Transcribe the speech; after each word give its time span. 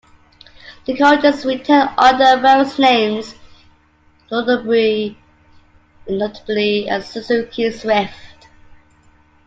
The 0.87 0.97
Cultus 0.97 1.45
retailed 1.45 1.89
under 1.95 2.41
various 2.41 2.79
names 2.79 3.35
globally, 4.31 5.15
notably 6.09 6.89
as 6.89 7.13
the 7.13 7.21
Suzuki 7.21 7.69
Swift. 7.69 8.47